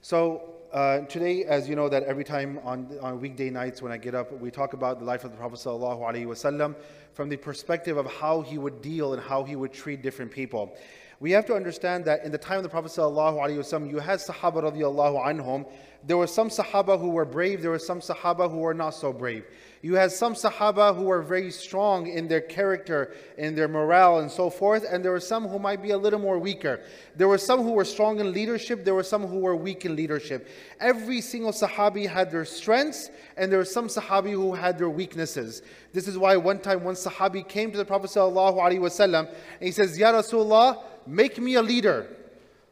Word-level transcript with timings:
So 0.00 0.54
uh, 0.72 1.00
today, 1.00 1.44
as 1.44 1.68
you 1.68 1.74
know, 1.74 1.88
that 1.88 2.04
every 2.04 2.22
time 2.22 2.60
on, 2.62 2.96
on 3.02 3.20
weekday 3.20 3.50
nights 3.50 3.82
when 3.82 3.90
I 3.90 3.96
get 3.96 4.14
up, 4.14 4.30
we 4.38 4.50
talk 4.50 4.72
about 4.72 5.00
the 5.00 5.04
life 5.04 5.24
of 5.24 5.32
the 5.32 5.36
Prophet 5.36 5.58
ﷺ 5.58 6.74
from 7.14 7.28
the 7.28 7.36
perspective 7.36 7.96
of 7.96 8.06
how 8.06 8.42
he 8.42 8.58
would 8.58 8.80
deal 8.80 9.12
and 9.12 9.20
how 9.20 9.42
he 9.42 9.56
would 9.56 9.72
treat 9.72 10.02
different 10.02 10.30
people. 10.30 10.76
We 11.18 11.32
have 11.32 11.46
to 11.46 11.54
understand 11.54 12.04
that 12.04 12.24
in 12.24 12.30
the 12.30 12.38
time 12.38 12.58
of 12.58 12.62
the 12.62 12.68
Prophet 12.68 12.92
ﷺ, 12.92 13.90
you 13.90 13.98
had 13.98 14.20
Sahaba 14.20 14.72
radiallahu 14.72 15.26
anhum. 15.26 15.66
There 16.06 16.16
were 16.16 16.28
some 16.28 16.48
Sahaba 16.48 17.00
who 17.00 17.08
were 17.08 17.24
brave, 17.24 17.60
there 17.60 17.72
were 17.72 17.78
some 17.80 18.00
Sahaba 18.00 18.48
who 18.48 18.58
were 18.58 18.74
not 18.74 18.90
so 18.90 19.12
brave. 19.12 19.44
You 19.80 19.94
had 19.94 20.10
some 20.10 20.34
Sahaba 20.34 20.96
who 20.96 21.04
were 21.04 21.22
very 21.22 21.52
strong 21.52 22.08
in 22.08 22.26
their 22.26 22.40
character, 22.40 23.14
in 23.36 23.54
their 23.54 23.68
morale, 23.68 24.18
and 24.18 24.30
so 24.30 24.50
forth, 24.50 24.84
and 24.88 25.04
there 25.04 25.12
were 25.12 25.20
some 25.20 25.46
who 25.46 25.60
might 25.60 25.82
be 25.82 25.90
a 25.90 25.98
little 25.98 26.18
more 26.18 26.36
weaker. 26.36 26.80
There 27.14 27.28
were 27.28 27.38
some 27.38 27.62
who 27.62 27.72
were 27.72 27.84
strong 27.84 28.18
in 28.18 28.32
leadership, 28.32 28.84
there 28.84 28.94
were 28.94 29.04
some 29.04 29.24
who 29.24 29.38
were 29.38 29.54
weak 29.54 29.84
in 29.84 29.94
leadership. 29.94 30.48
Every 30.80 31.20
single 31.20 31.52
Sahabi 31.52 32.08
had 32.08 32.30
their 32.30 32.44
strengths, 32.44 33.10
and 33.36 33.52
there 33.52 33.60
were 33.60 33.64
some 33.64 33.86
Sahabi 33.86 34.32
who 34.32 34.52
had 34.52 34.78
their 34.78 34.90
weaknesses. 34.90 35.62
This 35.92 36.08
is 36.08 36.18
why 36.18 36.36
one 36.36 36.58
time 36.58 36.82
one 36.82 36.96
Sahabi 36.96 37.46
came 37.46 37.70
to 37.70 37.78
the 37.78 37.84
Prophet 37.84 38.10
ﷺ 38.10 39.18
and 39.18 39.28
he 39.60 39.70
says, 39.70 39.96
Ya 39.96 40.12
Rasulullah, 40.12 40.82
make 41.06 41.38
me 41.38 41.54
a 41.54 41.62
leader. 41.62 42.08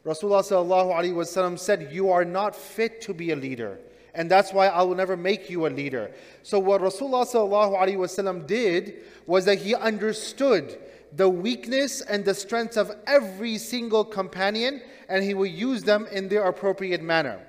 Rasulullah 0.05 1.57
said, 1.57 1.89
You 1.91 2.11
are 2.11 2.25
not 2.25 2.55
fit 2.55 3.01
to 3.01 3.13
be 3.13 3.31
a 3.31 3.35
leader 3.35 3.79
and 4.17 4.29
that's 4.31 4.51
why 4.51 4.67
I 4.67 4.81
will 4.81 4.95
never 4.95 5.15
make 5.15 5.47
you 5.47 5.67
a 5.67 5.69
leader. 5.69 6.11
So 6.41 6.57
what 6.57 6.81
Rasulullah 6.81 8.47
did 8.47 8.95
was 9.27 9.45
that 9.45 9.59
he 9.59 9.75
understood 9.75 10.79
the 11.13 11.29
weakness 11.29 12.01
and 12.01 12.25
the 12.25 12.33
strengths 12.33 12.77
of 12.77 12.91
every 13.05 13.59
single 13.59 14.03
companion 14.03 14.81
and 15.07 15.23
he 15.23 15.35
will 15.35 15.45
use 15.45 15.83
them 15.83 16.07
in 16.11 16.27
their 16.27 16.45
appropriate 16.45 17.03
manner. 17.03 17.39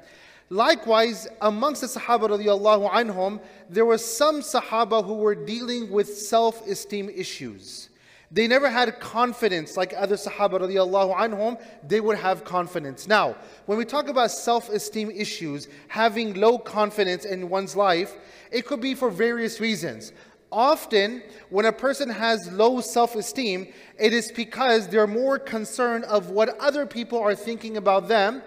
Likewise, 0.51 1.27
amongst 1.41 1.81
the 1.81 1.87
Sahaba 1.87 2.29
radiallahu 2.29 3.41
there 3.71 3.87
were 3.87 3.99
some 3.99 4.41
Sahaba 4.41 5.05
who 5.05 5.15
were 5.15 5.35
dealing 5.35 5.91
with 5.91 6.07
self-esteem 6.19 7.09
issues. 7.09 7.89
They 8.31 8.47
never 8.47 8.69
had 8.69 9.01
confidence 9.01 9.77
like 9.77 9.95
other 9.97 10.17
Sahaba 10.17 10.61
radiallahu 10.61 11.17
anhum, 11.17 11.61
they 11.87 12.01
would 12.01 12.19
have 12.19 12.45
confidence. 12.45 13.09
Now, 13.09 13.37
when 13.65 13.79
we 13.79 13.87
talk 13.87 14.09
about 14.09 14.31
self-esteem 14.31 15.11
issues, 15.11 15.67
having 15.89 16.35
low 16.35 16.59
confidence 16.59 17.25
in 17.25 17.49
one's 17.49 17.75
life, 17.75 18.15
it 18.53 18.67
could 18.67 18.83
be 18.83 18.95
for 18.95 19.09
various 19.09 19.61
reasons. 19.61 20.13
Often, 20.53 21.23
when 21.51 21.67
a 21.67 21.73
person 21.73 22.09
has 22.11 22.51
low 22.53 22.81
self-esteem, 22.81 23.69
it 23.99 24.13
is 24.13 24.31
because 24.33 24.89
they're 24.89 25.07
more 25.07 25.39
concerned 25.39 26.05
of 26.05 26.31
what 26.31 26.59
other 26.59 26.85
people 26.87 27.19
are 27.19 27.35
thinking 27.35 27.79
about 27.79 28.09
them, 28.09 28.43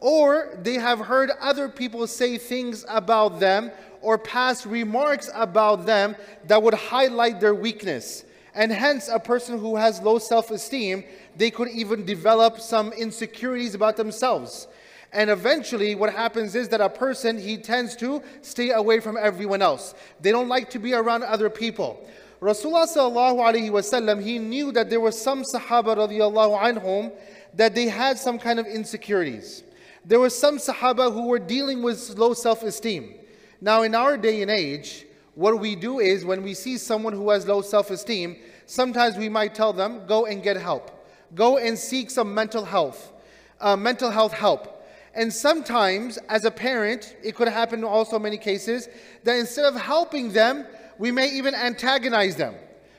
or 0.00 0.58
they 0.62 0.74
have 0.74 1.00
heard 1.00 1.30
other 1.40 1.68
people 1.68 2.06
say 2.06 2.38
things 2.38 2.84
about 2.88 3.40
them, 3.40 3.72
or 4.00 4.18
pass 4.18 4.66
remarks 4.66 5.30
about 5.34 5.86
them 5.86 6.14
that 6.46 6.62
would 6.62 6.74
highlight 6.74 7.40
their 7.40 7.54
weakness. 7.54 8.24
And 8.54 8.70
hence, 8.70 9.08
a 9.08 9.18
person 9.18 9.58
who 9.58 9.76
has 9.76 10.00
low 10.00 10.18
self 10.18 10.50
esteem, 10.50 11.04
they 11.36 11.50
could 11.50 11.68
even 11.68 12.04
develop 12.04 12.60
some 12.60 12.92
insecurities 12.92 13.74
about 13.74 13.96
themselves. 13.96 14.68
And 15.12 15.30
eventually, 15.30 15.94
what 15.94 16.12
happens 16.12 16.54
is 16.54 16.68
that 16.70 16.80
a 16.80 16.88
person, 16.88 17.38
he 17.38 17.56
tends 17.56 17.94
to 17.96 18.22
stay 18.42 18.70
away 18.70 19.00
from 19.00 19.16
everyone 19.16 19.62
else. 19.62 19.94
They 20.20 20.32
don't 20.32 20.48
like 20.48 20.70
to 20.70 20.78
be 20.78 20.92
around 20.92 21.22
other 21.22 21.48
people. 21.48 22.04
Rasulullah 22.40 24.22
he 24.22 24.38
knew 24.38 24.72
that 24.72 24.90
there 24.90 25.00
were 25.00 25.12
some 25.12 25.42
Sahaba 25.44 25.96
radiallahu 25.96 27.12
that 27.54 27.74
they 27.74 27.86
had 27.86 28.18
some 28.18 28.38
kind 28.38 28.58
of 28.58 28.66
insecurities. 28.66 29.62
There 30.04 30.20
were 30.20 30.30
some 30.30 30.58
Sahaba 30.58 31.12
who 31.12 31.28
were 31.28 31.38
dealing 31.38 31.82
with 31.82 32.10
low 32.18 32.34
self-esteem. 32.34 33.14
Now, 33.60 33.82
in 33.82 33.94
our 33.94 34.16
day 34.18 34.42
and 34.42 34.50
age, 34.50 35.06
what 35.34 35.58
we 35.58 35.74
do 35.74 36.00
is 36.00 36.24
when 36.24 36.42
we 36.42 36.54
see 36.54 36.76
someone 36.76 37.12
who 37.12 37.30
has 37.30 37.46
low 37.46 37.62
self 37.62 37.90
esteem, 37.90 38.36
sometimes 38.66 39.16
we 39.16 39.28
might 39.28 39.54
tell 39.54 39.72
them, 39.72 40.06
go 40.06 40.26
and 40.26 40.42
get 40.42 40.56
help. 40.56 40.90
Go 41.34 41.58
and 41.58 41.78
seek 41.78 42.10
some 42.10 42.34
mental 42.34 42.64
health, 42.64 43.12
uh, 43.60 43.76
mental 43.76 44.10
health 44.10 44.32
help. 44.32 44.70
And 45.14 45.32
sometimes, 45.32 46.18
as 46.28 46.44
a 46.44 46.50
parent, 46.50 47.16
it 47.22 47.34
could 47.34 47.48
happen 47.48 47.80
in 47.80 47.84
also 47.84 48.18
many 48.18 48.36
cases 48.36 48.88
that 49.22 49.38
instead 49.38 49.64
of 49.64 49.76
helping 49.80 50.32
them, 50.32 50.66
we 50.98 51.10
may 51.10 51.30
even 51.30 51.54
antagonize 51.54 52.36
them. 52.36 52.54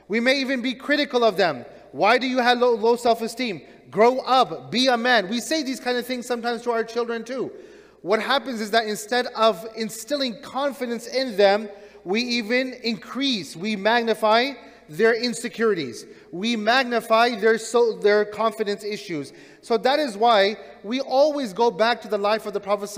We 0.07 0.19
may 0.19 0.39
even 0.39 0.61
be 0.61 0.73
critical 0.73 1.23
of 1.23 1.37
them. 1.37 1.65
Why 1.91 2.17
do 2.17 2.27
you 2.27 2.39
have 2.39 2.59
low, 2.59 2.75
low 2.75 2.95
self 2.95 3.21
esteem? 3.21 3.61
Grow 3.89 4.19
up, 4.19 4.71
be 4.71 4.87
a 4.87 4.97
man. 4.97 5.29
We 5.29 5.39
say 5.39 5.63
these 5.63 5.79
kind 5.79 5.97
of 5.97 6.05
things 6.05 6.25
sometimes 6.25 6.61
to 6.63 6.71
our 6.71 6.83
children 6.83 7.23
too. 7.23 7.51
What 8.01 8.21
happens 8.21 8.61
is 8.61 8.71
that 8.71 8.85
instead 8.85 9.27
of 9.27 9.65
instilling 9.75 10.41
confidence 10.41 11.07
in 11.07 11.37
them, 11.37 11.69
we 12.03 12.21
even 12.21 12.73
increase, 12.83 13.55
we 13.55 13.75
magnify 13.75 14.51
their 14.87 15.13
insecurities. 15.13 16.05
We 16.31 16.55
magnify 16.55 17.35
their, 17.39 17.57
so, 17.57 17.97
their 17.97 18.25
confidence 18.25 18.83
issues. 18.83 19.33
So 19.61 19.77
that 19.77 19.99
is 19.99 20.17
why 20.17 20.57
we 20.83 21.01
always 21.01 21.53
go 21.53 21.71
back 21.71 22.01
to 22.01 22.07
the 22.07 22.17
life 22.17 22.45
of 22.45 22.53
the 22.53 22.59
Prophet. 22.59 22.89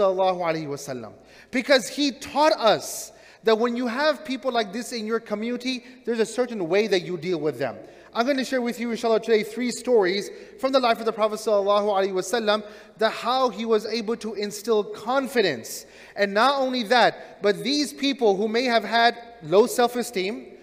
Because 1.52 1.88
he 1.88 2.12
taught 2.12 2.54
us 2.54 3.12
that 3.44 3.58
when 3.58 3.78
you 3.78 3.88
have 3.88 4.26
people 4.26 4.52
like 4.52 4.74
this 4.74 4.92
in 4.92 5.06
your 5.06 5.20
community, 5.20 5.84
there's 6.06 6.20
a 6.20 6.26
certain 6.26 6.68
way 6.68 6.88
that 6.88 7.02
you 7.02 7.18
deal 7.18 7.40
with 7.40 7.60
them. 7.60 7.78
I'm 8.14 8.26
going 8.26 8.38
to 8.38 8.44
share 8.44 8.62
with 8.62 8.80
you, 8.80 8.90
inshallah, 8.90 9.20
today 9.20 9.44
three 9.44 9.70
stories 9.70 10.32
from 10.60 10.72
the 10.72 10.80
life 10.80 11.00
of 11.00 11.06
the 11.06 11.14
Prophet 11.14 11.36
ﷺ 11.40 12.64
that 12.98 13.12
how 13.12 13.50
he 13.50 13.64
was 13.64 13.86
able 13.86 14.16
to 14.18 14.34
instill 14.34 14.84
confidence 14.84 15.86
and 16.16 16.34
not 16.34 16.60
only 16.60 16.84
that, 16.84 17.44
but 17.44 17.64
these 17.64 17.94
people 17.94 18.36
who 18.36 18.48
may 18.48 18.64
have 18.64 18.84
had 18.84 19.16
low 19.44 19.68
self 19.68 19.96
esteem, 19.96 20.57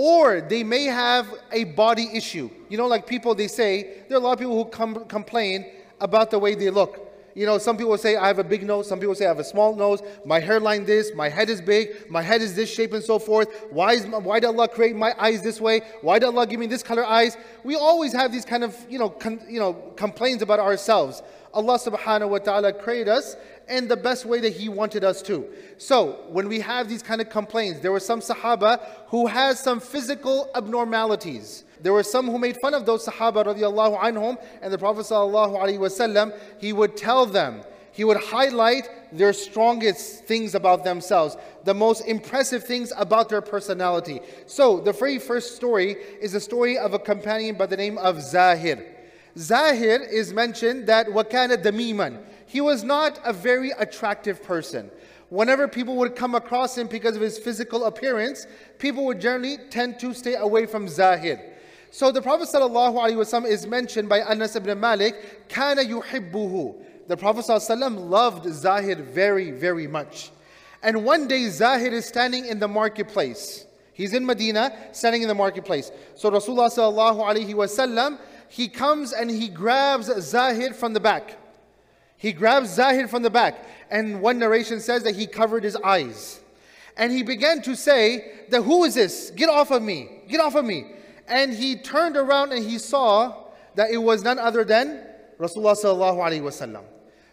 or 0.00 0.40
they 0.40 0.62
may 0.62 0.84
have 0.84 1.26
a 1.50 1.64
body 1.64 2.08
issue. 2.14 2.48
You 2.68 2.78
know, 2.78 2.86
like 2.86 3.04
people, 3.04 3.34
they 3.34 3.48
say, 3.48 4.04
there 4.06 4.16
are 4.16 4.20
a 4.20 4.22
lot 4.22 4.34
of 4.34 4.38
people 4.38 4.62
who 4.62 4.70
com- 4.70 5.04
complain 5.06 5.66
about 6.00 6.30
the 6.30 6.38
way 6.38 6.54
they 6.54 6.70
look. 6.70 7.04
You 7.34 7.46
know, 7.46 7.58
some 7.58 7.76
people 7.76 7.98
say 7.98 8.14
I 8.14 8.28
have 8.28 8.38
a 8.38 8.44
big 8.44 8.64
nose, 8.64 8.86
some 8.88 9.00
people 9.00 9.16
say 9.16 9.24
I 9.24 9.28
have 9.28 9.40
a 9.40 9.44
small 9.44 9.74
nose, 9.74 10.00
my 10.24 10.38
hairline 10.38 10.84
this, 10.84 11.12
my 11.16 11.28
head 11.28 11.50
is 11.50 11.60
big, 11.60 12.08
my 12.08 12.22
head 12.22 12.42
is 12.42 12.54
this 12.54 12.72
shape 12.72 12.92
and 12.92 13.02
so 13.02 13.18
forth. 13.18 13.48
Why, 13.70 13.94
is, 13.94 14.06
why 14.06 14.38
did 14.38 14.46
Allah 14.46 14.68
create 14.68 14.94
my 14.94 15.16
eyes 15.18 15.42
this 15.42 15.60
way? 15.60 15.80
Why 16.00 16.20
did 16.20 16.26
Allah 16.26 16.46
give 16.46 16.60
me 16.60 16.68
this 16.68 16.84
color 16.84 17.04
eyes? 17.04 17.36
We 17.64 17.74
always 17.74 18.12
have 18.12 18.30
these 18.30 18.44
kind 18.44 18.62
of, 18.62 18.76
you 18.88 19.00
know, 19.00 19.08
con, 19.08 19.40
you 19.48 19.58
know, 19.58 19.72
complaints 19.96 20.44
about 20.44 20.60
ourselves. 20.60 21.24
Allah 21.52 21.76
subhanahu 21.76 22.28
wa 22.28 22.38
ta'ala 22.38 22.72
created 22.72 23.08
us 23.08 23.34
in 23.68 23.88
the 23.88 23.96
best 23.96 24.24
way 24.24 24.40
that 24.40 24.52
He 24.52 24.68
wanted 24.68 25.04
us 25.04 25.22
to. 25.22 25.46
So, 25.76 26.24
when 26.28 26.48
we 26.48 26.60
have 26.60 26.88
these 26.88 27.02
kind 27.02 27.20
of 27.20 27.30
complaints, 27.30 27.80
there 27.80 27.92
were 27.92 28.00
some 28.00 28.20
Sahaba 28.20 28.84
who 29.08 29.26
had 29.26 29.56
some 29.56 29.80
physical 29.80 30.50
abnormalities. 30.54 31.64
There 31.80 31.92
were 31.92 32.02
some 32.02 32.26
who 32.26 32.38
made 32.38 32.56
fun 32.60 32.74
of 32.74 32.86
those 32.86 33.06
Sahaba 33.06 33.44
radiallahu 33.44 34.00
anhum, 34.00 34.38
and 34.62 34.72
the 34.72 34.78
Prophet 34.78 35.06
sallallahu 35.06 35.78
wasallam, 35.78 36.36
he 36.58 36.72
would 36.72 36.96
tell 36.96 37.26
them, 37.26 37.62
he 37.92 38.04
would 38.04 38.16
highlight 38.16 38.88
their 39.12 39.32
strongest 39.32 40.24
things 40.24 40.54
about 40.54 40.84
themselves, 40.84 41.36
the 41.64 41.74
most 41.74 42.02
impressive 42.06 42.62
things 42.62 42.92
about 42.96 43.28
their 43.28 43.40
personality. 43.40 44.20
So, 44.46 44.80
the 44.80 44.92
very 44.92 45.18
first 45.18 45.56
story 45.56 45.96
is 46.20 46.34
a 46.34 46.40
story 46.40 46.78
of 46.78 46.94
a 46.94 46.98
companion 46.98 47.56
by 47.56 47.66
the 47.66 47.76
name 47.76 47.98
of 47.98 48.22
Zahir. 48.22 48.84
Zahir 49.36 50.02
is 50.02 50.32
mentioned 50.32 50.86
that 50.86 51.06
wakana 51.08 51.62
damiman 51.62 52.24
he 52.48 52.62
was 52.62 52.82
not 52.82 53.20
a 53.24 53.32
very 53.32 53.70
attractive 53.72 54.42
person. 54.42 54.90
Whenever 55.28 55.68
people 55.68 55.96
would 55.96 56.16
come 56.16 56.34
across 56.34 56.78
him 56.78 56.86
because 56.86 57.14
of 57.14 57.20
his 57.20 57.38
physical 57.38 57.84
appearance, 57.84 58.46
people 58.78 59.04
would 59.04 59.20
generally 59.20 59.58
tend 59.68 60.00
to 60.00 60.14
stay 60.14 60.34
away 60.34 60.64
from 60.64 60.88
Zahid. 60.88 61.38
So 61.90 62.10
the 62.10 62.22
Prophet 62.22 62.48
ﷺ 62.48 63.46
is 63.46 63.66
mentioned 63.66 64.08
by 64.08 64.20
Anas 64.22 64.56
ibn 64.56 64.80
Malik, 64.80 65.48
Kana 65.50 65.82
yuhibbuhu. 65.82 66.82
The 67.06 67.18
Prophet 67.18 67.44
ﷺ 67.44 68.08
loved 68.08 68.50
Zahid 68.50 69.00
very, 69.00 69.50
very 69.50 69.86
much. 69.86 70.30
And 70.82 71.04
one 71.04 71.28
day 71.28 71.48
Zahid 71.48 71.92
is 71.92 72.06
standing 72.06 72.46
in 72.46 72.58
the 72.58 72.68
marketplace. 72.68 73.66
He's 73.92 74.14
in 74.14 74.24
Medina, 74.24 74.74
standing 74.92 75.20
in 75.20 75.28
the 75.28 75.34
marketplace. 75.34 75.90
So 76.14 76.30
Rasulullah 76.30 76.70
ﷺ 76.70 77.18
alaihi 77.18 77.54
wasallam, 77.54 78.18
he 78.48 78.68
comes 78.68 79.12
and 79.12 79.30
he 79.30 79.48
grabs 79.48 80.06
Zahid 80.22 80.74
from 80.74 80.94
the 80.94 81.00
back. 81.00 81.36
He 82.18 82.32
grabs 82.32 82.74
Zahid 82.74 83.08
from 83.08 83.22
the 83.22 83.30
back. 83.30 83.64
And 83.90 84.20
one 84.20 84.38
narration 84.38 84.80
says 84.80 85.04
that 85.04 85.14
he 85.14 85.26
covered 85.26 85.64
his 85.64 85.76
eyes. 85.76 86.40
And 86.96 87.12
he 87.12 87.22
began 87.22 87.62
to 87.62 87.74
say 87.74 88.44
that 88.50 88.62
who 88.62 88.84
is 88.84 88.94
this? 88.94 89.30
Get 89.30 89.48
off 89.48 89.70
of 89.70 89.82
me. 89.82 90.22
Get 90.28 90.40
off 90.40 90.56
of 90.56 90.64
me. 90.64 90.84
And 91.28 91.54
he 91.54 91.76
turned 91.76 92.16
around 92.16 92.52
and 92.52 92.64
he 92.64 92.78
saw 92.78 93.44
that 93.76 93.90
it 93.90 93.98
was 93.98 94.24
none 94.24 94.38
other 94.38 94.64
than 94.64 95.06
Rasulullah. 95.38 96.82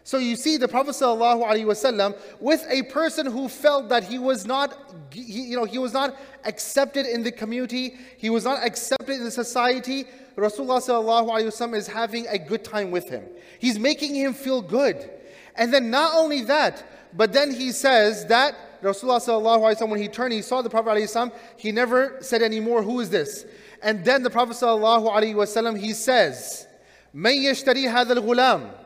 So 0.06 0.18
you 0.18 0.36
see 0.36 0.56
the 0.56 0.68
Prophet 0.68 0.92
ﷺ 0.92 2.16
with 2.38 2.64
a 2.70 2.84
person 2.84 3.26
who 3.26 3.48
felt 3.48 3.88
that 3.88 4.04
he 4.04 4.20
was 4.20 4.46
not, 4.46 4.94
he, 5.10 5.22
you 5.22 5.56
know, 5.56 5.64
he 5.64 5.78
was 5.78 5.92
not 5.92 6.16
accepted 6.44 7.06
in 7.06 7.24
the 7.24 7.32
community, 7.32 7.96
he 8.16 8.30
was 8.30 8.44
not 8.44 8.64
accepted 8.64 9.16
in 9.16 9.24
the 9.24 9.32
society. 9.32 10.04
Rasulullah 10.36 10.80
ﷺ 10.80 11.74
is 11.74 11.88
having 11.88 12.24
a 12.28 12.38
good 12.38 12.62
time 12.62 12.92
with 12.92 13.08
him. 13.08 13.24
He's 13.58 13.80
making 13.80 14.14
him 14.14 14.32
feel 14.32 14.62
good. 14.62 15.10
And 15.56 15.74
then 15.74 15.90
not 15.90 16.14
only 16.14 16.42
that, 16.42 16.84
but 17.12 17.32
then 17.32 17.50
he 17.50 17.72
says 17.72 18.26
that 18.26 18.54
Rasulullah 18.84 19.18
alaihi 19.18 19.88
when 19.88 20.00
he 20.00 20.06
turned, 20.06 20.32
he 20.32 20.42
saw 20.42 20.62
the 20.62 20.70
Prophet 20.70 20.90
alaihi 20.90 21.32
he 21.56 21.72
never 21.72 22.18
said 22.20 22.42
anymore, 22.42 22.80
who 22.80 23.00
is 23.00 23.10
this? 23.10 23.44
And 23.82 24.04
then 24.04 24.22
the 24.22 24.30
Prophet 24.30 24.54
wasallam, 24.54 25.76
he 25.76 25.92
says, 25.94 26.68
"May 27.12 27.38
yashtari 27.38 27.90
hadha 27.90 28.16
al-ghulam." 28.16 28.85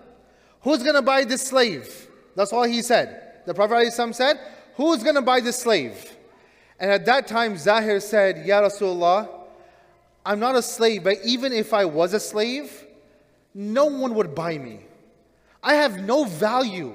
Who's 0.63 0.83
going 0.83 0.95
to 0.95 1.03
buy 1.03 1.25
this 1.25 1.43
slave? 1.43 2.09
That's 2.37 2.53
all 2.53 2.65
he 2.65 2.83
said. 2.83 3.43
The 3.47 3.55
Prophet 3.55 3.75
ﷺ 3.75 4.15
said, 4.15 4.41
Who's 4.77 5.03
going 5.03 5.15
to 5.15 5.23
buy 5.23 5.41
this 5.41 5.59
slave? 5.59 6.17
And 6.79 6.91
at 6.91 7.05
that 7.07 7.27
time, 7.27 7.57
Zahir 7.57 8.01
said, 8.01 8.47
Ya 8.47 8.63
Rasulullah, 8.63 9.29
I'm 10.25 10.39
not 10.39 10.55
a 10.55 10.63
slave, 10.63 11.05
but 11.05 11.17
even 11.25 11.53
if 11.53 11.73
I 11.73 11.85
was 11.85 12.15
a 12.15 12.21
slave, 12.21 12.87
no 13.55 13.87
one 13.87 14.15
would 14.15 14.35
buy 14.35 14.59
me. 14.59 14.81
I 15.63 15.75
have 15.75 16.01
no 16.01 16.25
value. 16.25 16.95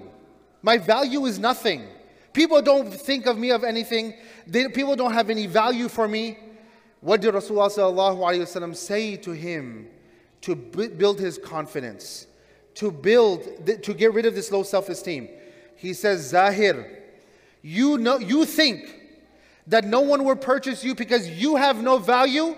My 0.62 0.78
value 0.78 1.26
is 1.26 1.38
nothing. 1.38 1.88
People 2.34 2.62
don't 2.62 2.92
think 2.92 3.26
of 3.26 3.38
me 3.38 3.52
of 3.52 3.64
anything. 3.64 4.16
They, 4.48 4.68
people 4.68 4.96
don't 4.96 5.14
have 5.14 5.30
any 5.30 5.48
value 5.48 5.88
for 5.88 6.08
me. 6.08 6.38
What 7.02 7.22
did 7.22 7.34
Rasulullah 7.34 8.76
say 8.76 9.16
to 9.18 9.32
him 9.32 9.88
to 10.42 10.56
build 10.56 11.20
his 11.20 11.38
confidence? 11.38 12.28
To 12.76 12.92
build, 12.92 13.44
to 13.84 13.94
get 13.94 14.14
rid 14.14 14.26
of 14.26 14.36
this 14.36 14.52
low 14.52 14.64
self 14.64 14.90
esteem. 14.90 15.30
He 15.76 15.94
says, 15.94 16.30
Zahir, 16.30 17.04
you, 17.62 17.98
know, 17.98 18.20
you 18.20 18.46
think 18.46 19.02
that 19.68 19.86
no 19.86 20.02
one 20.02 20.24
will 20.24 20.36
purchase 20.36 20.84
you 20.84 20.96
because 20.96 21.28
you 21.30 21.56
have 21.56 21.82
no 21.82 21.98
value? 21.98 22.56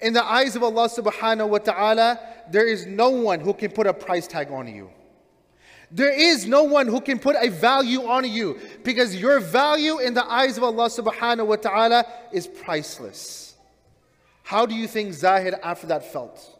In 0.00 0.12
the 0.12 0.24
eyes 0.24 0.54
of 0.56 0.62
Allah 0.62 0.88
subhanahu 0.88 1.48
wa 1.48 1.58
ta'ala, 1.58 2.20
there 2.50 2.66
is 2.66 2.86
no 2.86 3.08
one 3.10 3.40
who 3.40 3.54
can 3.54 3.70
put 3.70 3.86
a 3.86 3.94
price 3.94 4.26
tag 4.26 4.50
on 4.50 4.68
you. 4.68 4.90
There 5.90 6.12
is 6.12 6.46
no 6.46 6.64
one 6.64 6.88
who 6.88 7.00
can 7.00 7.18
put 7.18 7.36
a 7.36 7.48
value 7.48 8.02
on 8.02 8.28
you 8.28 8.58
because 8.82 9.16
your 9.16 9.40
value 9.40 10.00
in 10.00 10.14
the 10.14 10.24
eyes 10.30 10.58
of 10.58 10.64
Allah 10.64 10.88
subhanahu 10.88 11.46
wa 11.46 11.56
ta'ala 11.56 12.04
is 12.32 12.46
priceless. 12.46 13.54
How 14.42 14.66
do 14.66 14.74
you 14.74 14.86
think 14.86 15.12
Zahir 15.12 15.58
after 15.62 15.86
that 15.86 16.12
felt? 16.12 16.55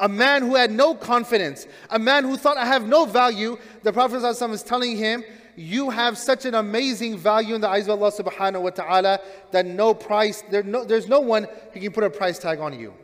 A 0.00 0.08
man 0.08 0.42
who 0.42 0.56
had 0.56 0.72
no 0.72 0.94
confidence, 0.94 1.66
a 1.90 1.98
man 1.98 2.24
who 2.24 2.36
thought, 2.36 2.56
I 2.56 2.64
have 2.64 2.88
no 2.88 3.04
value, 3.04 3.58
the 3.82 3.92
Prophet 3.92 4.22
ﷺ 4.22 4.52
is 4.52 4.62
telling 4.62 4.96
him, 4.96 5.22
You 5.56 5.90
have 5.90 6.16
such 6.16 6.46
an 6.46 6.54
amazing 6.54 7.18
value 7.18 7.54
in 7.54 7.60
the 7.60 7.68
eyes 7.68 7.86
of 7.86 8.02
Allah 8.02 8.10
subhanahu 8.10 8.62
wa 8.62 8.70
ta'ala 8.70 9.20
that 9.52 9.66
no 9.66 9.92
price, 9.92 10.42
there 10.50 10.62
no, 10.62 10.84
there's 10.84 11.06
no 11.06 11.20
one 11.20 11.46
who 11.72 11.80
can 11.80 11.92
put 11.92 12.02
a 12.02 12.10
price 12.10 12.38
tag 12.38 12.60
on 12.60 12.78
you. 12.78 12.94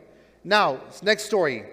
Now, 0.42 0.80
next 1.02 1.24
story. 1.24 1.64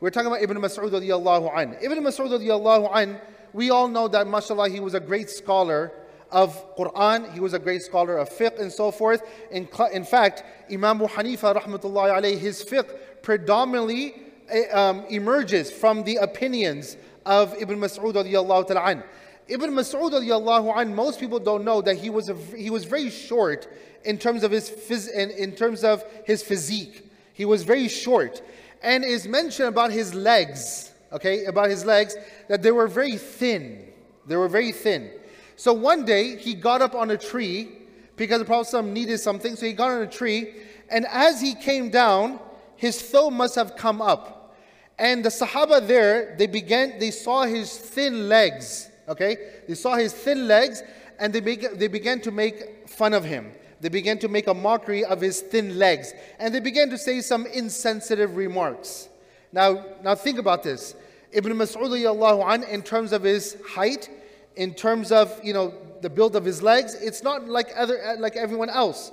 We're 0.00 0.10
talking 0.10 0.26
about 0.26 0.42
Ibn 0.42 0.56
Mas'ud 0.56 0.90
radiallahu 0.90 1.56
an. 1.56 1.76
Ibn 1.80 1.98
Mas'ud 2.02 2.40
radiallahu 2.40 2.90
an, 2.92 3.20
we 3.52 3.70
all 3.70 3.86
know 3.86 4.08
that, 4.08 4.26
mashallah, 4.26 4.68
he 4.68 4.80
was 4.80 4.94
a 4.94 5.00
great 5.00 5.30
scholar 5.30 5.92
of 6.32 6.74
Quran, 6.76 7.32
he 7.32 7.38
was 7.38 7.52
a 7.52 7.58
great 7.58 7.82
scholar 7.82 8.16
of 8.16 8.28
fiqh 8.28 8.58
and 8.58 8.72
so 8.72 8.90
forth. 8.90 9.22
In, 9.52 9.68
in 9.92 10.02
fact, 10.02 10.42
Imam 10.72 11.00
Abu 11.00 11.06
Hanifa, 11.06 11.54
rahmatullahi 11.54 12.20
alayhi, 12.20 12.38
his 12.38 12.64
fiqh 12.64 12.90
predominantly 13.22 14.31
um, 14.72 15.04
emerges 15.08 15.70
from 15.70 16.04
the 16.04 16.16
opinions 16.16 16.96
of 17.24 17.54
Ibn 17.60 17.78
Mas'ud 17.78 18.14
radiallahu 18.14 18.66
ta'ala 18.66 19.04
Ibn 19.48 19.70
Mas'ud 19.70 20.12
radiallahu 20.12 20.80
an, 20.80 20.94
most 20.94 21.18
people 21.20 21.38
don't 21.38 21.64
know 21.64 21.82
that 21.82 21.96
he 21.96 22.10
was, 22.10 22.28
a, 22.28 22.34
he 22.56 22.70
was 22.70 22.84
very 22.84 23.10
short 23.10 23.68
in 24.04 24.18
terms 24.18 24.42
of 24.42 24.50
his 24.50 24.70
phys, 24.70 25.10
in, 25.10 25.30
in 25.30 25.52
terms 25.52 25.84
of 25.84 26.04
his 26.24 26.42
physique. 26.42 27.10
He 27.34 27.44
was 27.44 27.62
very 27.62 27.88
short. 27.88 28.42
And 28.82 29.04
is 29.04 29.28
mentioned 29.28 29.68
about 29.68 29.92
his 29.92 30.14
legs, 30.14 30.92
okay, 31.12 31.44
about 31.44 31.70
his 31.70 31.84
legs, 31.84 32.16
that 32.48 32.62
they 32.62 32.72
were 32.72 32.88
very 32.88 33.16
thin. 33.16 33.92
They 34.26 34.36
were 34.36 34.48
very 34.48 34.72
thin. 34.72 35.10
So 35.56 35.72
one 35.72 36.04
day 36.04 36.36
he 36.36 36.54
got 36.54 36.82
up 36.82 36.94
on 36.94 37.10
a 37.10 37.16
tree 37.16 37.68
because 38.16 38.38
the 38.38 38.44
Prophet 38.44 38.82
needed 38.84 39.18
something. 39.18 39.56
So 39.56 39.66
he 39.66 39.72
got 39.72 39.90
on 39.90 40.02
a 40.02 40.06
tree, 40.06 40.54
and 40.90 41.06
as 41.06 41.40
he 41.40 41.54
came 41.54 41.90
down, 41.90 42.40
his 42.82 43.00
thumb 43.00 43.34
must 43.34 43.54
have 43.54 43.76
come 43.76 44.02
up. 44.02 44.56
And 44.98 45.24
the 45.24 45.28
Sahaba 45.28 45.86
there, 45.86 46.34
they 46.36 46.48
began, 46.48 46.98
they 46.98 47.12
saw 47.12 47.44
his 47.44 47.78
thin 47.78 48.28
legs, 48.28 48.90
okay? 49.08 49.36
They 49.68 49.76
saw 49.76 49.94
his 49.94 50.12
thin 50.12 50.48
legs 50.48 50.82
and 51.20 51.32
they, 51.32 51.40
make, 51.40 51.78
they 51.78 51.86
began 51.86 52.20
to 52.22 52.32
make 52.32 52.88
fun 52.88 53.14
of 53.14 53.22
him. 53.22 53.52
They 53.80 53.88
began 53.88 54.18
to 54.18 54.28
make 54.28 54.48
a 54.48 54.54
mockery 54.54 55.04
of 55.04 55.20
his 55.20 55.42
thin 55.42 55.78
legs. 55.78 56.12
And 56.40 56.52
they 56.52 56.58
began 56.58 56.90
to 56.90 56.98
say 56.98 57.20
some 57.20 57.46
insensitive 57.46 58.36
remarks. 58.36 59.08
Now, 59.52 59.84
now 60.02 60.16
think 60.16 60.40
about 60.40 60.64
this. 60.64 60.96
Ibn 61.30 61.52
Mas'ud 61.52 62.52
an, 62.52 62.64
in 62.64 62.82
terms 62.82 63.12
of 63.12 63.22
his 63.22 63.58
height, 63.64 64.10
in 64.56 64.74
terms 64.74 65.12
of, 65.12 65.32
you 65.44 65.52
know, 65.52 65.72
the 66.00 66.10
build 66.10 66.34
of 66.34 66.44
his 66.44 66.64
legs, 66.64 66.96
it's 66.96 67.22
not 67.22 67.48
like, 67.48 67.68
other, 67.76 68.16
like 68.18 68.34
everyone 68.34 68.70
else. 68.70 69.12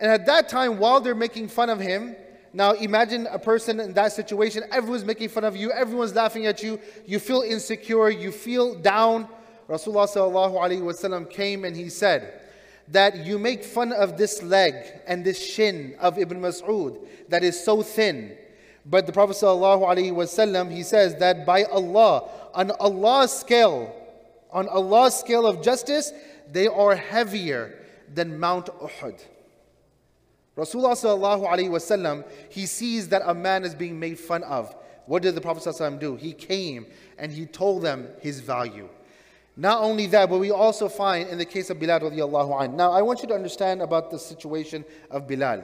And 0.00 0.10
at 0.10 0.24
that 0.24 0.48
time, 0.48 0.78
while 0.78 1.02
they're 1.02 1.14
making 1.14 1.48
fun 1.48 1.68
of 1.68 1.78
him, 1.78 2.16
now 2.54 2.72
imagine 2.72 3.26
a 3.26 3.38
person 3.38 3.80
in 3.80 3.92
that 3.94 4.12
situation, 4.12 4.62
everyone's 4.70 5.04
making 5.04 5.28
fun 5.28 5.42
of 5.42 5.56
you, 5.56 5.72
everyone's 5.72 6.14
laughing 6.14 6.46
at 6.46 6.62
you, 6.62 6.78
you 7.04 7.18
feel 7.18 7.42
insecure, 7.42 8.08
you 8.10 8.30
feel 8.30 8.76
down. 8.76 9.28
Rasulullah 9.68 11.30
came 11.30 11.64
and 11.64 11.74
he 11.74 11.88
said 11.88 12.40
that 12.88 13.26
you 13.26 13.38
make 13.38 13.64
fun 13.64 13.92
of 13.92 14.16
this 14.16 14.40
leg 14.42 14.74
and 15.06 15.24
this 15.24 15.44
shin 15.44 15.96
of 15.98 16.16
Ibn 16.16 16.40
Mas'ud 16.40 17.04
that 17.28 17.42
is 17.42 17.62
so 17.62 17.82
thin. 17.82 18.36
But 18.86 19.06
the 19.06 19.12
Prophet 19.12 19.36
ﷺ, 19.36 20.70
he 20.70 20.82
says 20.82 21.16
that 21.16 21.44
by 21.44 21.64
Allah, 21.64 22.28
on 22.54 22.70
Allah's 22.72 23.32
scale, 23.32 23.92
on 24.52 24.68
Allah's 24.68 25.18
scale 25.18 25.46
of 25.46 25.60
justice, 25.62 26.12
they 26.52 26.68
are 26.68 26.94
heavier 26.94 27.82
than 28.12 28.38
Mount 28.38 28.66
Uhud. 28.66 29.18
Rasulullah 30.56 30.92
sallallahu 30.92 31.48
alaihi 31.48 31.70
wasallam, 31.70 32.24
he 32.48 32.66
sees 32.66 33.08
that 33.08 33.22
a 33.24 33.34
man 33.34 33.64
is 33.64 33.74
being 33.74 33.98
made 33.98 34.18
fun 34.18 34.42
of. 34.44 34.74
What 35.06 35.22
did 35.22 35.34
the 35.34 35.40
Prophet 35.40 35.62
ﷺ 35.64 36.00
do? 36.00 36.16
He 36.16 36.32
came 36.32 36.86
and 37.18 37.30
he 37.30 37.44
told 37.44 37.82
them 37.82 38.08
his 38.20 38.40
value. 38.40 38.88
Not 39.56 39.82
only 39.82 40.06
that, 40.08 40.30
but 40.30 40.38
we 40.38 40.50
also 40.50 40.88
find 40.88 41.28
in 41.28 41.38
the 41.38 41.44
case 41.44 41.70
of 41.70 41.78
Bilal 41.78 42.00
radiallahu 42.00 42.62
anh. 42.62 42.76
Now, 42.76 42.90
I 42.90 43.02
want 43.02 43.22
you 43.22 43.28
to 43.28 43.34
understand 43.34 43.82
about 43.82 44.10
the 44.10 44.18
situation 44.18 44.84
of 45.10 45.28
Bilal. 45.28 45.62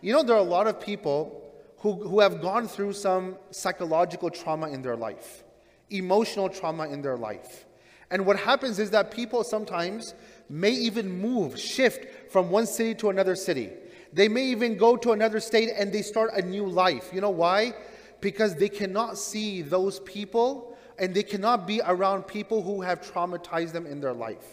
You 0.00 0.12
know, 0.12 0.22
there 0.22 0.36
are 0.36 0.40
a 0.40 0.42
lot 0.42 0.66
of 0.66 0.78
people 0.78 1.42
who, 1.78 1.94
who 1.94 2.20
have 2.20 2.40
gone 2.40 2.68
through 2.68 2.92
some 2.92 3.36
psychological 3.50 4.30
trauma 4.30 4.68
in 4.68 4.82
their 4.82 4.96
life, 4.96 5.42
emotional 5.90 6.48
trauma 6.48 6.88
in 6.88 7.02
their 7.02 7.16
life. 7.16 7.66
And 8.10 8.26
what 8.26 8.38
happens 8.38 8.78
is 8.78 8.90
that 8.90 9.10
people 9.10 9.42
sometimes 9.42 10.14
may 10.48 10.70
even 10.70 11.10
move, 11.10 11.58
shift 11.58 12.30
from 12.30 12.50
one 12.50 12.66
city 12.66 12.94
to 12.96 13.08
another 13.10 13.34
city. 13.34 13.70
They 14.12 14.28
may 14.28 14.44
even 14.46 14.76
go 14.76 14.96
to 14.96 15.12
another 15.12 15.40
state 15.40 15.70
and 15.76 15.92
they 15.92 16.02
start 16.02 16.32
a 16.34 16.42
new 16.42 16.66
life. 16.66 17.10
You 17.12 17.20
know 17.20 17.30
why? 17.30 17.72
Because 18.20 18.54
they 18.54 18.68
cannot 18.68 19.16
see 19.18 19.62
those 19.62 20.00
people 20.00 20.76
and 20.98 21.14
they 21.14 21.22
cannot 21.22 21.66
be 21.66 21.80
around 21.84 22.24
people 22.24 22.62
who 22.62 22.82
have 22.82 23.00
traumatized 23.00 23.72
them 23.72 23.86
in 23.86 24.00
their 24.00 24.12
life. 24.12 24.46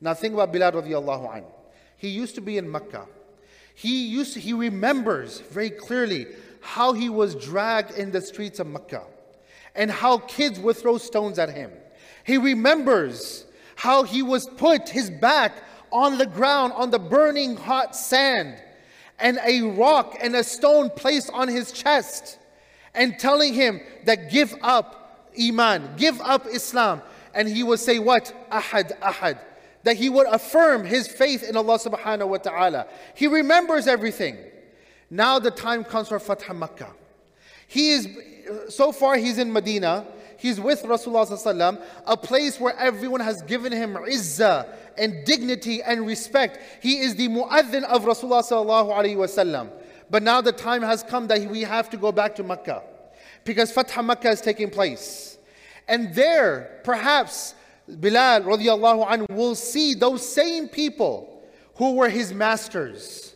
Now 0.00 0.12
think 0.12 0.34
about 0.34 0.52
Bilal 0.52 0.72
radiallahu 0.72 1.32
anhu. 1.32 1.50
He 1.96 2.08
used 2.08 2.34
to 2.34 2.40
be 2.42 2.58
in 2.58 2.70
Mecca. 2.70 3.06
He 3.74 4.06
used 4.06 4.34
to, 4.34 4.40
he 4.40 4.52
remembers 4.52 5.40
very 5.40 5.70
clearly 5.70 6.26
how 6.60 6.92
he 6.92 7.08
was 7.08 7.34
dragged 7.34 7.92
in 7.92 8.12
the 8.12 8.20
streets 8.20 8.60
of 8.60 8.66
Mecca 8.66 9.02
and 9.74 9.90
how 9.90 10.18
kids 10.18 10.60
would 10.60 10.76
throw 10.76 10.98
stones 10.98 11.38
at 11.38 11.50
him. 11.50 11.70
He 12.24 12.38
remembers 12.38 13.46
how 13.76 14.04
he 14.04 14.22
was 14.22 14.46
put 14.56 14.88
his 14.88 15.10
back 15.10 15.54
on 15.90 16.18
the 16.18 16.26
ground 16.26 16.72
on 16.74 16.90
the 16.90 16.98
burning 16.98 17.56
hot 17.56 17.96
sand 17.96 18.60
and 19.24 19.40
a 19.42 19.62
rock 19.62 20.18
and 20.20 20.36
a 20.36 20.44
stone 20.44 20.90
placed 20.90 21.30
on 21.32 21.48
his 21.48 21.72
chest 21.72 22.38
and 22.94 23.18
telling 23.18 23.54
him 23.54 23.80
that 24.04 24.30
give 24.30 24.54
up 24.60 25.30
Iman, 25.40 25.94
give 25.96 26.20
up 26.20 26.46
Islam. 26.46 27.00
And 27.34 27.48
he 27.48 27.62
would 27.62 27.80
say, 27.80 27.98
What? 27.98 28.32
Ahad, 28.52 28.96
Ahad. 29.00 29.38
That 29.82 29.96
he 29.96 30.10
would 30.10 30.26
affirm 30.26 30.84
his 30.84 31.08
faith 31.08 31.42
in 31.42 31.56
Allah 31.56 31.78
subhanahu 31.78 32.28
wa 32.28 32.36
ta'ala. 32.36 32.86
He 33.14 33.26
remembers 33.26 33.86
everything. 33.86 34.36
Now 35.10 35.38
the 35.38 35.50
time 35.50 35.84
comes 35.84 36.08
for 36.08 36.18
Fatah 36.18 36.54
Makkah. 36.54 36.92
He 37.66 37.90
is, 37.90 38.08
so 38.68 38.92
far 38.92 39.16
he's 39.16 39.38
in 39.38 39.52
Medina. 39.52 40.06
He's 40.44 40.60
with 40.60 40.82
Rasulullah 40.82 41.82
a 42.06 42.16
place 42.18 42.60
where 42.60 42.76
everyone 42.78 43.20
has 43.20 43.40
given 43.40 43.72
him 43.72 43.94
izzah 43.94 44.68
and 44.98 45.24
dignity 45.24 45.82
and 45.82 46.06
respect. 46.06 46.58
He 46.82 46.98
is 46.98 47.16
the 47.16 47.28
mu'adhin 47.28 47.82
of 47.84 48.04
Rasulullah 48.04 49.70
But 50.10 50.22
now 50.22 50.42
the 50.42 50.52
time 50.52 50.82
has 50.82 51.02
come 51.02 51.28
that 51.28 51.40
we 51.50 51.62
have 51.62 51.88
to 51.88 51.96
go 51.96 52.12
back 52.12 52.34
to 52.34 52.42
Mecca 52.42 52.82
because 53.44 53.72
Fatah 53.72 54.02
Mecca 54.02 54.28
is 54.28 54.42
taking 54.42 54.68
place. 54.68 55.38
And 55.88 56.14
there, 56.14 56.78
perhaps, 56.84 57.54
Bilal 57.88 58.42
radiallahu 58.42 59.08
anhu 59.08 59.30
will 59.30 59.54
see 59.54 59.94
those 59.94 60.30
same 60.30 60.68
people 60.68 61.42
who 61.76 61.94
were 61.94 62.10
his 62.10 62.34
masters. 62.34 63.34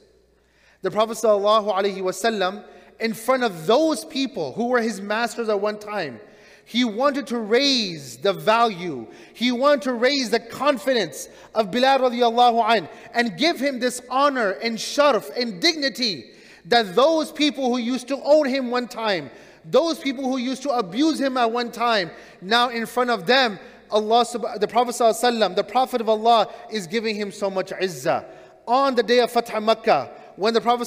The 0.83 0.91
Prophet 0.91 1.17
sallallahu 1.17 1.73
alaihi 1.73 2.03
wasallam, 2.03 2.67
in 3.01 3.15
front 3.15 3.45
of 3.45 3.67
those 3.67 4.05
people 4.05 4.53
who 4.53 4.67
were 4.67 4.83
his 4.83 5.01
masters 5.01 5.49
at 5.49 5.59
one 5.59 5.79
time, 5.79 6.21
He 6.69 6.85
wanted 6.85 7.27
to 7.29 7.39
raise 7.39 8.19
the 8.19 8.35
value. 8.35 9.07
He 9.33 9.51
wanted 9.51 9.81
to 9.85 9.95
raise 9.95 10.29
the 10.29 10.39
confidence 10.39 11.31
of 11.55 11.71
Bilal 11.71 12.01
radiallahu 12.01 12.63
an 12.77 12.89
and 13.15 13.39
give 13.39 13.59
him 13.59 13.81
this 13.81 14.03
honor 14.11 14.51
and 14.51 14.79
sharf 14.79 15.31
and 15.35 15.63
dignity 15.63 16.27
that 16.67 16.95
those 16.95 17.33
people 17.33 17.71
who 17.71 17.79
used 17.79 18.07
to 18.09 18.23
own 18.23 18.47
him 18.47 18.71
one 18.71 18.87
time, 18.87 19.31
those 19.65 19.99
people 19.99 20.25
who 20.25 20.37
used 20.37 20.63
to 20.65 20.69
abuse 20.69 21.19
him 21.19 21.39
at 21.39 21.51
one 21.51 21.73
time, 21.73 22.11
now 22.43 22.69
in 22.69 22.85
front 22.85 23.09
of 23.09 23.25
them, 23.25 23.59
Allah, 23.91 24.27
the 24.61 24.69
Prophet 24.69 24.95
ﷺ, 24.95 25.57
the 25.57 25.65
Prophet 25.65 26.03
of 26.03 26.11
Allah 26.11 26.53
is 26.71 26.87
giving 26.87 27.17
him 27.17 27.33
so 27.33 27.49
much 27.49 27.71
izzah. 27.71 28.27
On 28.67 28.95
the 28.95 29.03
day 29.03 29.21
of 29.21 29.33
Fatah 29.33 29.63
Makkah, 29.63 30.11
when 30.37 30.53
the 30.53 30.61
Prophet 30.61 30.87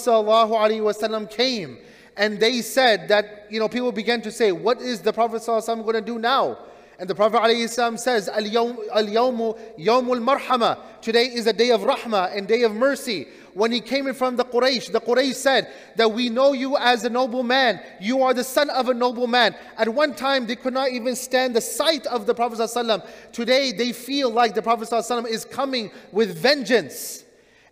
came, 1.31 1.79
and 2.16 2.40
they 2.40 2.62
said 2.62 3.08
that, 3.08 3.46
you 3.50 3.60
know, 3.60 3.68
people 3.68 3.92
began 3.92 4.22
to 4.22 4.32
say, 4.32 4.50
what 4.52 4.80
is 4.80 5.00
the 5.00 5.12
Prophet 5.12 5.42
ﷺ 5.42 5.82
going 5.82 5.94
to 5.94 6.00
do 6.00 6.18
now? 6.18 6.58
And 6.98 7.10
the 7.10 7.14
Prophet 7.14 7.42
ﷺ 7.42 7.98
says, 7.98 8.28
Al-yawmu 8.30 9.58
yawmul 9.78 10.24
marhama. 10.24 10.78
Today 11.02 11.26
is 11.26 11.46
a 11.46 11.52
day 11.52 11.70
of 11.70 11.82
rahmah 11.82 12.34
and 12.34 12.48
day 12.48 12.62
of 12.62 12.74
mercy. 12.74 13.28
When 13.52 13.70
he 13.70 13.80
came 13.80 14.06
in 14.06 14.14
from 14.14 14.36
the 14.36 14.44
Quraysh, 14.46 14.92
the 14.92 15.00
Quraysh 15.00 15.34
said 15.34 15.70
that 15.96 16.10
we 16.10 16.30
know 16.30 16.54
you 16.54 16.78
as 16.78 17.04
a 17.04 17.10
noble 17.10 17.42
man. 17.42 17.82
You 18.00 18.22
are 18.22 18.32
the 18.32 18.44
son 18.44 18.70
of 18.70 18.88
a 18.88 18.94
noble 18.94 19.26
man. 19.26 19.54
At 19.76 19.90
one 19.90 20.14
time, 20.14 20.46
they 20.46 20.56
could 20.56 20.72
not 20.72 20.90
even 20.90 21.14
stand 21.16 21.54
the 21.54 21.60
sight 21.60 22.06
of 22.06 22.24
the 22.24 22.34
Prophet 22.34 22.58
ﷺ. 22.58 23.06
Today, 23.32 23.72
they 23.72 23.92
feel 23.92 24.30
like 24.30 24.54
the 24.54 24.62
Prophet 24.62 24.88
ﷺ 24.88 25.26
is 25.28 25.44
coming 25.44 25.90
with 26.12 26.38
vengeance 26.38 27.24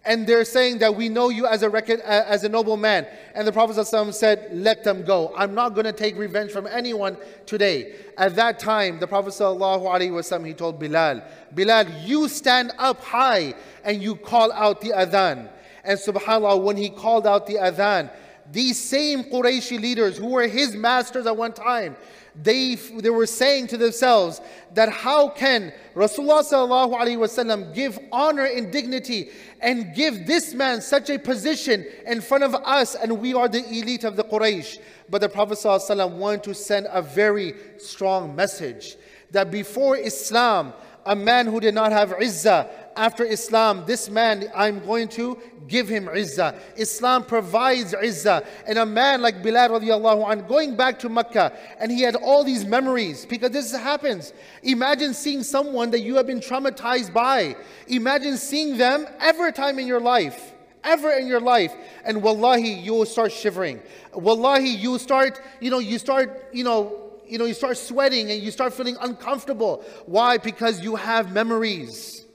and 0.06 0.26
they're 0.26 0.46
saying 0.46 0.78
that 0.80 0.96
we 0.96 1.10
know 1.10 1.30
you 1.30 1.46
as 1.46 1.62
a, 1.62 1.70
record, 1.70 2.00
uh, 2.02 2.24
as 2.26 2.44
a 2.44 2.50
noble 2.50 2.78
man. 2.78 3.06
And 3.36 3.46
the 3.46 3.52
Prophet 3.52 3.76
ﷺ 3.76 4.14
said, 4.14 4.50
Let 4.54 4.84
them 4.84 5.04
go. 5.04 5.34
I'm 5.36 5.54
not 5.54 5.74
going 5.74 5.86
to 5.86 5.92
take 5.92 6.18
revenge 6.18 6.52
from 6.52 6.68
anyone 6.68 7.18
today. 7.46 7.96
At 8.18 8.36
that 8.38 8.60
time, 8.60 9.00
the 9.00 9.08
Prophet 9.08 9.32
ﷺ, 9.32 10.48
he 10.48 10.54
told 10.54 10.80
Bilal, 10.80 11.22
Bilal, 11.54 11.90
you 12.06 12.30
stand 12.30 12.72
up 12.78 13.04
high 13.04 13.54
and 13.84 14.02
you 14.02 14.16
call 14.16 14.54
out 14.54 14.80
the 14.80 14.90
adhan. 14.92 15.50
And 15.84 16.00
subhanAllah, 16.00 16.64
when 16.64 16.78
he 16.78 16.90
called 16.90 17.28
out 17.28 17.46
the 17.46 17.56
adhan, 17.56 18.10
these 18.52 18.80
same 18.80 19.24
Qurayshi 19.26 19.80
leaders 19.80 20.18
who 20.18 20.28
were 20.28 20.48
his 20.48 20.76
masters 20.76 21.26
at 21.26 21.38
one 21.38 21.54
time, 21.54 21.96
they, 22.42 22.76
they 22.76 23.10
were 23.10 23.26
saying 23.26 23.68
to 23.68 23.78
themselves 23.78 24.40
that 24.74 24.90
how 24.90 25.30
can 25.30 25.74
Rasulullah 25.96 27.74
give 27.74 28.00
honor 28.12 28.46
and 28.46 28.72
dignity 28.72 29.32
and 29.60 29.94
give 29.94 30.26
this 30.26 30.54
man 30.54 30.82
such 30.82 31.10
a 31.10 31.20
position 31.20 31.86
in 32.06 32.22
front 32.22 32.44
of 32.44 32.56
us 32.56 32.96
and 32.96 33.20
we 33.20 33.34
are 33.34 33.50
the 33.50 33.66
elite 33.66 34.04
of 34.04 34.16
the 34.16 34.24
Quraysh. 34.24 34.80
But 35.10 35.22
the 35.22 35.30
Prophet 35.30 35.60
wanted 36.12 36.44
to 36.44 36.54
send 36.54 36.88
a 36.90 37.02
very 37.02 37.56
strong 37.78 38.36
message 38.36 38.96
that 39.32 39.52
before 39.52 39.98
Islam, 39.98 40.74
a 41.06 41.16
man 41.16 41.48
who 41.48 41.60
did 41.60 41.74
not 41.74 41.92
have 41.92 42.12
izzah, 42.12 42.70
after 42.96 43.24
Islam, 43.24 43.84
this 43.86 44.10
man, 44.10 44.50
I'm 44.56 44.80
going 44.86 45.08
to 45.10 45.38
give 45.68 45.88
him 45.88 46.06
izzah. 46.06 46.60
Islam 46.76 47.24
provides 47.24 47.94
izzah. 47.94 48.46
And 48.68 48.78
a 48.78 48.86
man 48.86 49.22
like 49.22 49.42
Bilal 49.44 49.70
radiallahu 49.70 50.30
anh, 50.30 50.48
going 50.48 50.76
back 50.76 51.00
to 51.00 51.10
Mecca, 51.10 51.54
and 51.80 51.92
he 51.92 52.02
had 52.02 52.16
all 52.16 52.44
these 52.44 52.66
memories, 52.66 53.26
because 53.26 53.52
this 53.52 53.72
happens. 53.76 54.34
Imagine 54.64 55.14
seeing 55.14 55.44
someone 55.44 55.92
that 55.92 56.02
you 56.02 56.16
have 56.16 56.28
been 56.28 56.40
traumatized 56.40 57.14
by. 57.14 57.56
Imagine 57.88 58.38
seeing 58.38 58.78
them 58.78 59.06
every 59.20 59.54
time 59.54 59.80
in 59.80 59.88
your 59.88 60.02
life 60.02 60.54
ever 60.84 61.12
in 61.12 61.28
your 61.28 61.42
life 61.42 61.74
and 62.06 62.24
wallahi 62.24 62.70
you 62.70 62.94
will 62.94 63.06
start 63.06 63.34
shivering 63.34 63.82
wallahi 64.14 64.70
you 64.70 64.98
start 64.98 65.42
you 65.60 65.70
know 65.70 65.80
you 65.80 66.00
start 66.00 66.48
you 66.54 66.64
know 66.64 67.12
you 67.28 67.38
know 67.38 67.46
you 67.46 67.54
start 67.54 67.78
sweating 67.78 68.32
and 68.32 68.42
you 68.42 68.50
start 68.50 68.74
feeling 68.74 68.98
uncomfortable 69.02 69.84
why 70.06 70.38
because 70.38 70.82
you 70.82 70.96
have 70.96 71.32
memories 71.32 72.26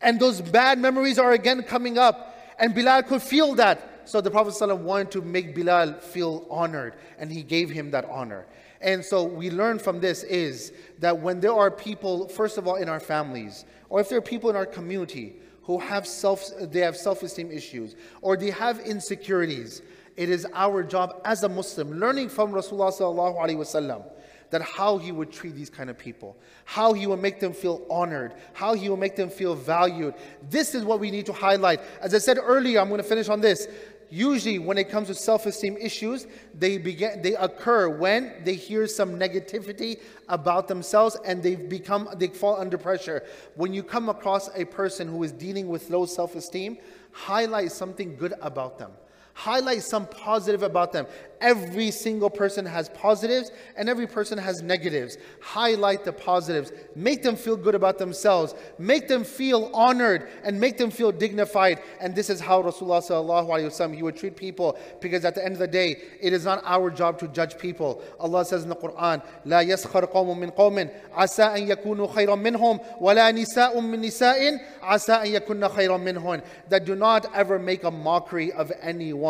and 0.00 0.20
those 0.20 0.40
bad 0.40 0.78
memories 0.78 1.18
are 1.18 1.32
again 1.32 1.62
coming 1.62 1.98
up. 1.98 2.34
And 2.58 2.74
Bilal 2.74 3.02
could 3.04 3.22
feel 3.22 3.54
that. 3.56 4.08
So 4.08 4.20
the 4.20 4.30
Prophet 4.30 4.54
ﷺ 4.54 4.78
wanted 4.78 5.10
to 5.12 5.20
make 5.20 5.54
Bilal 5.54 5.94
feel 5.94 6.46
honored, 6.48 6.94
and 7.18 7.30
he 7.30 7.42
gave 7.42 7.70
him 7.70 7.90
that 7.90 8.04
honor. 8.04 8.46
And 8.80 9.04
so 9.04 9.24
we 9.24 9.50
learn 9.50 9.78
from 9.78 10.00
this 10.00 10.22
is 10.22 10.72
that 11.00 11.18
when 11.18 11.40
there 11.40 11.54
are 11.54 11.70
people, 11.70 12.28
first 12.28 12.56
of 12.56 12.68
all, 12.68 12.76
in 12.76 12.88
our 12.88 13.00
families, 13.00 13.64
or 13.88 14.00
if 14.00 14.08
there 14.08 14.18
are 14.18 14.22
people 14.22 14.48
in 14.48 14.56
our 14.56 14.66
community 14.66 15.36
who 15.62 15.78
have 15.78 16.06
self, 16.06 16.48
they 16.60 16.80
have 16.80 16.96
self-esteem 16.96 17.50
issues, 17.50 17.96
or 18.22 18.36
they 18.36 18.50
have 18.50 18.78
insecurities, 18.80 19.82
it 20.16 20.30
is 20.30 20.46
our 20.54 20.82
job 20.82 21.20
as 21.24 21.42
a 21.42 21.48
Muslim, 21.48 21.98
learning 21.98 22.28
from 22.28 22.52
Rasulullah 22.52 24.04
that 24.50 24.62
how 24.62 24.98
he 24.98 25.12
would 25.12 25.32
treat 25.32 25.54
these 25.54 25.70
kind 25.70 25.90
of 25.90 25.98
people, 25.98 26.36
how 26.64 26.92
he 26.92 27.06
will 27.06 27.16
make 27.16 27.40
them 27.40 27.52
feel 27.52 27.84
honored, 27.90 28.34
how 28.52 28.74
he 28.74 28.88
will 28.88 28.96
make 28.96 29.16
them 29.16 29.30
feel 29.30 29.54
valued. 29.54 30.14
This 30.48 30.74
is 30.74 30.84
what 30.84 31.00
we 31.00 31.10
need 31.10 31.26
to 31.26 31.32
highlight. 31.32 31.80
As 32.00 32.14
I 32.14 32.18
said 32.18 32.38
earlier, 32.40 32.80
I'm 32.80 32.88
going 32.88 33.02
to 33.02 33.08
finish 33.08 33.28
on 33.28 33.40
this. 33.40 33.68
Usually, 34.08 34.60
when 34.60 34.78
it 34.78 34.88
comes 34.88 35.08
to 35.08 35.14
self-esteem 35.14 35.76
issues, 35.78 36.28
they 36.54 36.78
begin 36.78 37.22
they 37.22 37.34
occur 37.34 37.88
when 37.88 38.34
they 38.44 38.54
hear 38.54 38.86
some 38.86 39.18
negativity 39.18 40.00
about 40.28 40.68
themselves 40.68 41.16
and 41.24 41.42
they've 41.42 41.68
become 41.68 42.08
they 42.16 42.28
fall 42.28 42.56
under 42.56 42.78
pressure. 42.78 43.24
When 43.56 43.74
you 43.74 43.82
come 43.82 44.08
across 44.08 44.48
a 44.54 44.64
person 44.64 45.08
who 45.08 45.24
is 45.24 45.32
dealing 45.32 45.66
with 45.66 45.90
low 45.90 46.06
self-esteem, 46.06 46.78
highlight 47.10 47.72
something 47.72 48.16
good 48.16 48.34
about 48.40 48.78
them. 48.78 48.92
Highlight 49.35 49.83
some 49.83 50.05
positive 50.07 50.61
about 50.61 50.91
them. 50.91 51.07
Every 51.39 51.89
single 51.89 52.29
person 52.29 52.67
has 52.67 52.89
positives 52.89 53.49
and 53.75 53.89
every 53.89 54.05
person 54.05 54.37
has 54.37 54.61
negatives. 54.61 55.17
Highlight 55.41 56.05
the 56.05 56.13
positives. 56.13 56.71
Make 56.95 57.23
them 57.23 57.35
feel 57.35 57.57
good 57.57 57.73
about 57.73 57.97
themselves. 57.97 58.53
Make 58.77 59.07
them 59.07 59.23
feel 59.23 59.71
honored 59.73 60.29
and 60.43 60.59
make 60.59 60.77
them 60.77 60.91
feel 60.91 61.11
dignified. 61.11 61.79
And 61.99 62.13
this 62.13 62.29
is 62.29 62.39
how 62.39 62.61
Rasulullah 62.61 63.95
he 63.95 64.03
would 64.03 64.15
treat 64.15 64.35
people 64.35 64.77
because 64.99 65.25
at 65.25 65.33
the 65.33 65.43
end 65.43 65.53
of 65.53 65.59
the 65.59 65.67
day, 65.67 66.03
it 66.19 66.31
is 66.31 66.45
not 66.45 66.61
our 66.63 66.91
job 66.91 67.17
to 67.19 67.27
judge 67.29 67.57
people. 67.57 68.03
Allah 68.19 68.45
says 68.45 68.61
in 68.61 68.69
the 68.69 68.75
Quran, 68.75 69.23
لا 69.47 69.63
يسخر 69.63 70.11
قوم 70.11 70.37
من 70.37 70.51
قوم 70.51 70.87
عسى 71.13 71.43
أن 71.43 71.67
يكونوا 71.67 72.07
خيرا 72.13 72.35
منهم 72.35 72.79
ولا 72.99 73.31
نساء 73.31 73.79
من 73.79 74.01
نساء 74.01 74.61
عسى 74.83 75.13
أن 75.13 75.27
يكون 75.27 75.67
خيرا 75.69 75.97
منهن. 75.97 76.43
That 76.69 76.85
do 76.85 76.93
not 76.93 77.33
ever 77.33 77.57
make 77.57 77.83
a 77.83 77.89
mockery 77.89 78.51
of 78.51 78.71
anyone. 78.81 79.24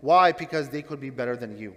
why? 0.00 0.32
Because 0.32 0.68
they 0.68 0.82
could 0.82 1.00
be 1.00 1.10
better 1.10 1.36
than 1.36 1.56
you 1.56 1.74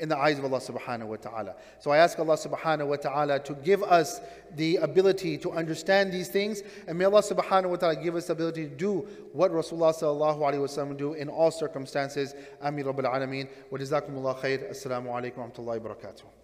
in 0.00 0.08
the 0.08 0.18
eyes 0.18 0.38
of 0.38 0.44
Allah 0.44 0.60
subhanahu 0.60 1.06
wa 1.06 1.16
ta'ala. 1.16 1.54
So 1.78 1.90
I 1.92 1.98
ask 1.98 2.18
Allah 2.18 2.36
subhanahu 2.36 2.88
wa 2.88 2.96
ta'ala 2.96 3.38
to 3.40 3.54
give 3.54 3.82
us 3.82 4.20
the 4.56 4.76
ability 4.76 5.38
to 5.38 5.52
understand 5.52 6.12
these 6.12 6.28
things 6.28 6.62
and 6.88 6.98
may 6.98 7.04
Allah 7.04 7.22
subhanahu 7.22 7.70
wa 7.70 7.76
ta'ala 7.76 7.96
give 7.96 8.16
us 8.16 8.26
the 8.26 8.32
ability 8.32 8.64
to 8.64 8.74
do 8.74 9.06
what 9.32 9.52
Rasulullah 9.52 9.94
sallallahu 9.94 10.40
alayhi 10.40 10.60
wa 10.60 10.66
sallam 10.66 10.96
do 10.96 11.14
in 11.14 11.28
all 11.28 11.50
circumstances. 11.50 12.34
Ameen 12.60 12.86
Rabbil 12.86 13.10
Alameen. 13.10 13.48
Wa 13.70 13.78
jazakumullah 13.78 14.36
khair. 14.38 14.70
Assalamu 14.70 15.06
alaikum 15.06 15.38
wa 15.38 15.46
rahmatullahi 15.46 15.80
wa 15.80 15.94
barakatuh. 15.94 16.43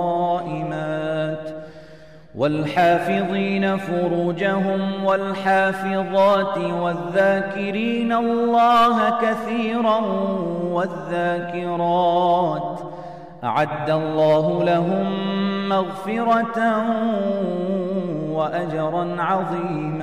والصائمات 0.00 0.40
والحافظين 2.34 3.76
فروجهم 3.76 5.04
والحافظات 5.04 6.58
والذاكرين 6.58 8.12
الله 8.12 9.10
كثيرا 9.20 10.00
والذاكرات 10.72 12.00
أعد 13.44 13.90
الله 13.90 14.64
لهم 14.64 15.28
مغفرة 15.68 16.84
وأجرا 18.30 19.16
عظيما 19.18 19.99